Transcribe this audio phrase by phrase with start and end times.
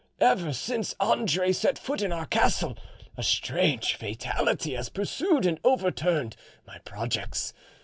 [0.19, 2.75] Ever since Andre set foot in our castle,
[3.17, 6.35] a strange fatality has pursued and overturned
[6.65, 7.53] my projects.